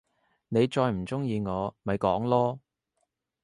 [0.49, 2.57] 你再唔中意我，咪講囉！